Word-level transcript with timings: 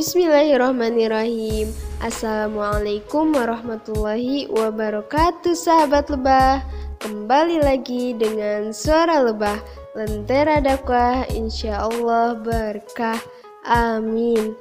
Bismillahirrahmanirrahim. 0.00 1.76
Assalamualaikum 2.00 3.36
warahmatullahi 3.36 4.48
wabarakatuh 4.48 5.52
Sahabat 5.52 6.08
lebah. 6.08 6.64
Kembali 7.04 7.60
lagi 7.60 8.16
dengan 8.16 8.72
suara 8.72 9.20
lebah 9.20 9.60
Lentera 9.92 10.56
dakwah. 10.64 11.28
Insya 11.28 11.84
Allah 11.84 12.32
berkah. 12.32 13.20
Amin. 13.68 14.56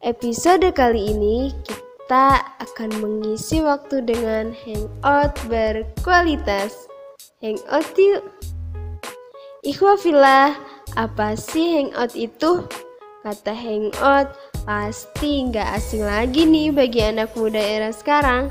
Episode 0.00 0.72
kali 0.72 1.12
ini 1.12 1.52
kita 1.68 2.40
akan 2.56 2.88
mengisi 3.04 3.60
waktu 3.60 4.00
dengan 4.08 4.56
hangout 4.56 5.36
berkualitas. 5.52 6.88
Hangout 7.44 7.92
yuk. 8.00 8.24
Ikhwafillah, 9.68 10.56
apa 10.96 11.36
sih 11.36 11.76
hangout 11.76 12.16
itu? 12.16 12.64
Kata 13.20 13.52
hangout 13.52 14.32
pasti 14.64 15.46
nggak 15.46 15.68
asing 15.76 16.02
lagi 16.06 16.46
nih 16.48 16.72
bagi 16.72 17.04
anak 17.04 17.34
muda 17.36 17.58
era 17.60 17.90
sekarang, 17.94 18.48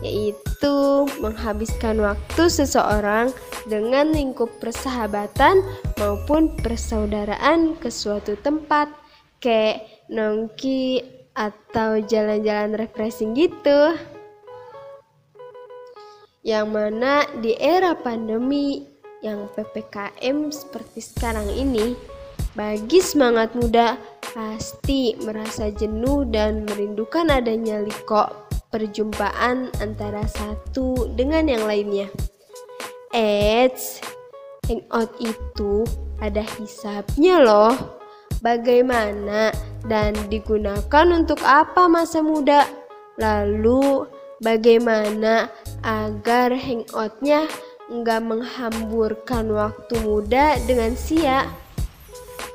yaitu 0.00 1.04
menghabiskan 1.20 2.00
waktu 2.00 2.48
seseorang 2.48 3.32
dengan 3.68 4.12
lingkup 4.14 4.48
persahabatan 4.60 5.60
maupun 6.00 6.54
persaudaraan 6.60 7.76
ke 7.76 7.92
suatu 7.92 8.36
tempat, 8.40 8.88
kayak 9.40 9.84
nongki 10.08 11.04
atau 11.36 12.00
jalan-jalan 12.04 12.76
refreshing 12.76 13.36
gitu. 13.36 13.96
Yang 16.40 16.66
mana 16.72 17.28
di 17.44 17.52
era 17.60 17.92
pandemi 17.92 18.88
yang 19.20 19.52
PPKM 19.52 20.48
seperti 20.48 21.04
sekarang 21.04 21.52
ini, 21.52 21.92
bagi 22.56 22.98
semangat 23.04 23.52
muda 23.52 24.00
pasti 24.30 25.18
merasa 25.22 25.70
jenuh 25.74 26.26
dan 26.28 26.62
merindukan 26.66 27.26
adanya 27.30 27.82
liko 27.82 28.30
perjumpaan 28.70 29.70
antara 29.82 30.22
satu 30.30 31.10
dengan 31.18 31.50
yang 31.50 31.64
lainnya. 31.66 32.06
Eits, 33.10 33.98
hangout 34.70 35.10
itu 35.18 35.82
ada 36.22 36.46
hisapnya 36.58 37.42
loh. 37.42 37.74
Bagaimana 38.40 39.52
dan 39.84 40.16
digunakan 40.30 41.06
untuk 41.12 41.42
apa 41.44 41.90
masa 41.90 42.22
muda? 42.22 42.64
Lalu 43.18 44.06
bagaimana 44.40 45.50
agar 45.84 46.54
hangoutnya 46.54 47.44
nggak 47.90 48.22
menghamburkan 48.22 49.50
waktu 49.50 49.94
muda 50.06 50.56
dengan 50.64 50.94
sia? 50.94 51.44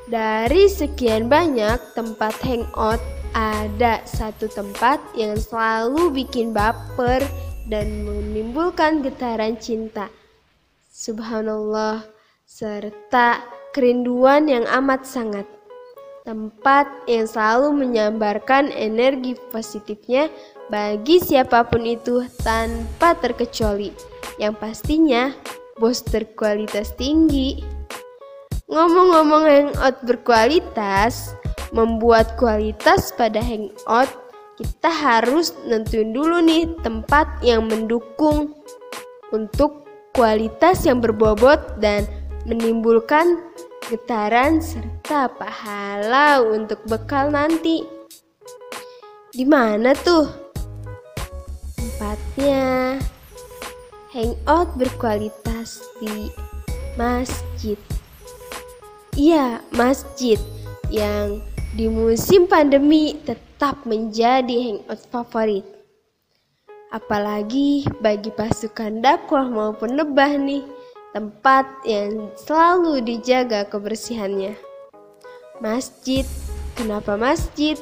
Dari 0.06 0.70
sekian 0.70 1.26
banyak 1.26 1.98
tempat 1.98 2.38
hangout, 2.46 3.02
ada 3.34 3.98
satu 4.06 4.46
tempat 4.46 5.02
yang 5.18 5.34
selalu 5.34 6.14
bikin 6.14 6.54
baper 6.54 7.26
dan 7.66 8.06
menimbulkan 8.06 9.02
getaran 9.02 9.58
cinta. 9.58 10.06
Subhanallah, 10.86 12.06
serta 12.46 13.42
kerinduan 13.74 14.46
yang 14.46 14.62
amat 14.78 15.02
sangat. 15.02 15.44
Tempat 16.22 16.86
yang 17.10 17.26
selalu 17.26 17.74
menyambarkan 17.74 18.70
energi 18.70 19.34
positifnya 19.50 20.30
bagi 20.70 21.18
siapa 21.18 21.66
pun 21.66 21.82
itu 21.82 22.22
tanpa 22.46 23.18
terkecuali. 23.18 23.90
Yang 24.38 24.54
pastinya, 24.54 25.34
bos 25.82 26.06
berkualitas 26.06 26.94
tinggi. 26.94 27.75
Ngomong-ngomong 28.76 29.44
hangout 29.48 30.04
berkualitas, 30.04 31.32
membuat 31.72 32.36
kualitas 32.36 33.08
pada 33.16 33.40
hangout, 33.40 34.12
kita 34.60 34.92
harus 34.92 35.56
nentuin 35.64 36.12
dulu 36.12 36.44
nih 36.44 36.68
tempat 36.84 37.24
yang 37.40 37.72
mendukung 37.72 38.52
untuk 39.32 39.88
kualitas 40.12 40.84
yang 40.84 41.00
berbobot 41.00 41.56
dan 41.80 42.04
menimbulkan 42.44 43.40
getaran 43.88 44.60
serta 44.60 45.32
pahala 45.32 46.44
untuk 46.44 46.84
bekal 46.84 47.32
nanti. 47.32 47.80
Di 49.32 49.48
mana 49.48 49.96
tuh? 49.96 50.28
Tempatnya 51.80 53.00
hangout 54.12 54.68
berkualitas 54.76 55.80
di 55.96 56.28
masjid. 57.00 57.80
Iya, 59.16 59.64
masjid 59.72 60.36
yang 60.92 61.40
di 61.72 61.88
musim 61.88 62.44
pandemi 62.44 63.16
tetap 63.24 63.80
menjadi 63.88 64.52
hangout 64.52 65.00
favorit. 65.08 65.64
Apalagi 66.92 67.88
bagi 68.04 68.28
pasukan 68.28 69.00
dakwah 69.00 69.48
maupun 69.48 69.96
lebah 69.96 70.36
nih, 70.36 70.60
tempat 71.16 71.64
yang 71.88 72.28
selalu 72.36 73.00
dijaga 73.00 73.64
kebersihannya. 73.64 74.52
Masjid, 75.64 76.28
kenapa 76.76 77.16
masjid? 77.16 77.80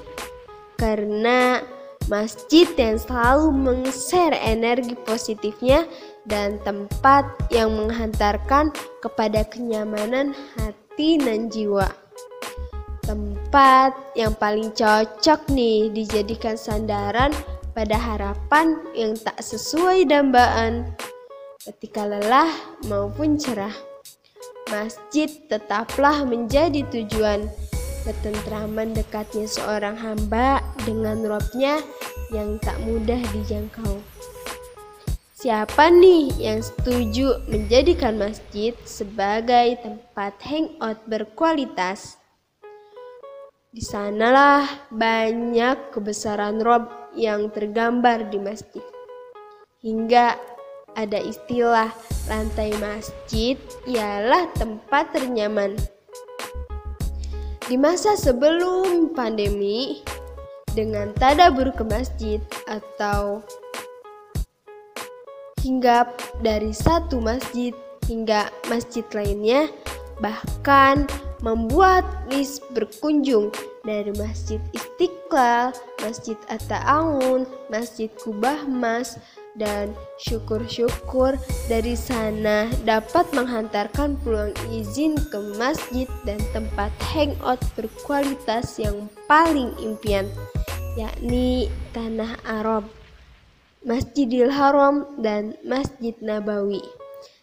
Karena 0.78 1.59
masjid 2.06 2.71
yang 2.78 2.94
selalu 2.94 3.50
meng-share 3.50 4.39
energi 4.39 4.94
positifnya 5.03 5.83
dan 6.31 6.62
tempat 6.62 7.27
yang 7.50 7.75
menghantarkan 7.75 8.71
kepada 9.03 9.43
kenyamanan 9.50 10.31
hati 10.55 10.84
hati 10.94 11.19
dan 11.19 11.50
jiwa. 11.50 11.91
Tempat 13.03 14.15
yang 14.15 14.31
paling 14.38 14.71
cocok 14.71 15.50
nih 15.50 15.91
dijadikan 15.91 16.55
sandaran 16.55 17.34
pada 17.75 17.99
harapan 17.99 18.78
yang 18.94 19.19
tak 19.19 19.34
sesuai 19.43 20.06
dambaan 20.06 20.94
ketika 21.66 22.06
lelah 22.06 22.47
maupun 22.87 23.34
cerah. 23.34 23.75
Masjid 24.71 25.27
tetaplah 25.50 26.22
menjadi 26.22 26.87
tujuan 26.87 27.50
ketentraman 28.06 28.94
dekatnya 28.94 29.50
seorang 29.50 29.99
hamba 29.99 30.62
dengan 30.87 31.26
robnya 31.26 31.82
yang 32.31 32.55
tak 32.62 32.78
mudah 32.87 33.19
dijangkau. 33.34 34.14
Siapa 35.44 35.93
nih 35.93 36.32
yang 36.41 36.65
setuju 36.65 37.37
menjadikan 37.53 38.16
masjid 38.16 38.72
sebagai 38.88 39.77
tempat 39.84 40.41
hangout 40.41 41.05
berkualitas? 41.05 42.16
Di 43.69 43.84
sanalah 43.84 44.65
banyak 44.88 45.93
kebesaran 45.93 46.65
Rob 46.65 46.88
yang 47.12 47.53
tergambar 47.53 48.32
di 48.32 48.41
masjid. 48.41 48.81
Hingga 49.84 50.41
ada 50.97 51.21
istilah 51.21 51.93
lantai 52.25 52.72
masjid 52.81 53.61
ialah 53.84 54.49
tempat 54.56 55.12
ternyaman. 55.12 55.76
Di 57.69 57.76
masa 57.76 58.16
sebelum 58.16 59.12
pandemi, 59.12 60.00
dengan 60.72 61.12
tadabur 61.12 61.69
ke 61.76 61.84
masjid 61.84 62.41
atau 62.65 63.44
hingga 65.65 66.05
dari 66.45 66.77
satu 66.77 67.25
masjid 67.25 67.73
hingga 68.05 68.53
masjid 68.69 69.05
lainnya, 69.17 69.73
bahkan 70.21 71.09
membuat 71.41 72.05
list 72.29 72.65
berkunjung 72.77 73.49
dari 73.85 74.13
Masjid 74.17 74.61
Istiqlal, 74.73 75.77
Masjid 76.01 76.37
Atta-Aun, 76.49 77.45
Masjid 77.69 78.09
Kubah 78.17 78.65
Mas, 78.65 79.21
dan 79.55 79.95
syukur-syukur 80.19 81.39
dari 81.71 81.95
sana 81.95 82.67
dapat 82.83 83.29
menghantarkan 83.37 84.19
peluang 84.25 84.56
izin 84.73 85.15
ke 85.31 85.38
masjid 85.55 86.11
dan 86.27 86.41
tempat 86.50 86.91
hangout 87.15 87.62
berkualitas 87.79 88.83
yang 88.83 89.06
paling 89.31 89.71
impian, 89.79 90.27
yakni 90.99 91.71
Tanah 91.94 92.35
Arab. 92.43 92.88
Masjidil 93.85 94.49
Haram 94.49 95.05
dan 95.21 95.61
Masjid 95.61 96.17
Nabawi 96.25 96.81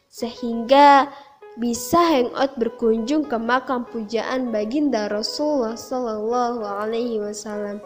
sehingga 0.10 1.08
bisa 1.56 2.02
hangout 2.02 2.58
berkunjung 2.58 3.30
ke 3.30 3.38
makam 3.38 3.86
pujaan 3.86 4.50
baginda 4.50 5.06
Rasulullah 5.06 5.78
Sallallahu 5.78 6.66
Alaihi 6.66 7.22
Wasallam. 7.22 7.78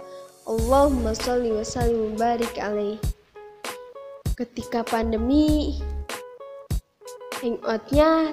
Allahumma 0.46 1.18
sholli 1.18 1.50
wa 1.50 1.66
sallim 1.66 2.13
barik 2.13 2.54
alaih. 2.62 3.02
Ketika 4.38 4.86
pandemi, 4.86 5.81
hangoutnya 7.42 8.30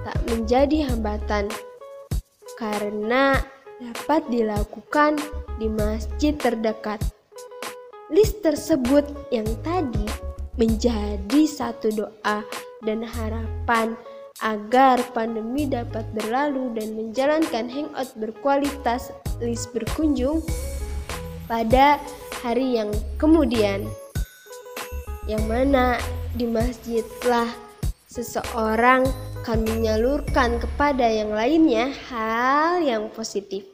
tak 0.00 0.18
menjadi 0.24 0.88
hambatan 0.88 1.52
karena 2.56 3.36
dapat 3.76 4.24
dilakukan 4.32 5.20
di 5.60 5.68
masjid 5.68 6.32
terdekat. 6.32 6.96
List 8.06 8.38
tersebut 8.38 9.02
yang 9.34 9.46
tadi 9.66 10.06
menjadi 10.54 11.42
satu 11.42 11.90
doa 11.90 12.38
dan 12.86 13.02
harapan 13.02 13.98
agar 14.46 15.02
pandemi 15.10 15.66
dapat 15.66 16.06
berlalu 16.14 16.70
dan 16.78 16.94
menjalankan 16.94 17.66
hangout 17.66 18.14
berkualitas 18.14 19.10
list 19.42 19.74
berkunjung 19.74 20.38
pada 21.50 21.98
hari 22.46 22.78
yang 22.78 22.94
kemudian. 23.18 23.82
Yang 25.26 25.44
mana 25.50 25.98
di 26.38 26.46
masjidlah 26.46 27.50
seseorang 28.06 29.02
akan 29.42 29.66
menyalurkan 29.66 30.62
kepada 30.62 31.10
yang 31.10 31.34
lainnya 31.34 31.90
hal 32.06 32.78
yang 32.86 33.10
positif. 33.10 33.66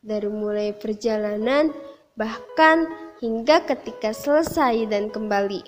Dari 0.00 0.32
mulai 0.32 0.72
perjalanan 0.72 1.76
bahkan 2.16 3.05
hingga 3.20 3.64
ketika 3.64 4.12
selesai 4.12 4.88
dan 4.92 5.08
kembali. 5.08 5.64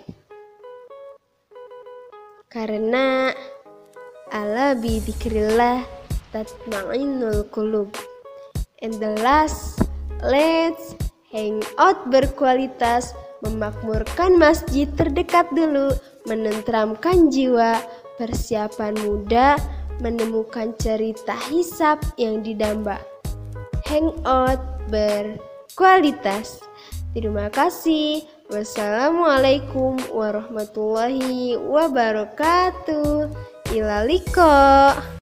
Karena 2.48 3.32
ala 4.32 4.76
bidzikrillah 4.76 5.84
tatma'innul 6.32 7.48
qulub. 7.52 7.92
And 8.78 8.94
the 9.02 9.18
last, 9.24 9.82
let's 10.22 10.94
hang 11.34 11.60
out 11.76 11.98
berkualitas, 12.08 13.12
memakmurkan 13.42 14.38
masjid 14.38 14.86
terdekat 14.94 15.50
dulu, 15.50 15.92
menenteramkan 16.30 17.32
jiwa, 17.32 17.80
persiapan 18.16 18.94
muda, 19.02 19.58
menemukan 19.98 20.72
cerita 20.78 21.34
hisap 21.50 21.98
yang 22.20 22.40
didamba. 22.44 23.02
Hangout 23.88 24.60
berkualitas. 24.92 26.67
Terima 27.18 27.50
kasih. 27.50 28.22
Wassalamualaikum 28.46 29.98
warahmatullahi 30.14 31.58
wabarakatuh. 31.58 33.26
Ilaliko. 33.74 35.17